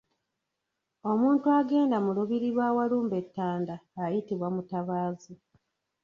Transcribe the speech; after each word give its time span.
Omuntu 1.11 1.45
agenda 1.59 1.97
mu 2.05 2.11
lubiri 2.17 2.47
lwa 2.55 2.67
Walumbe 2.75 3.15
e 3.21 3.25
Ttanda 3.27 3.75
ayitibwa 4.03 4.47
Mutabaazi. 4.55 5.33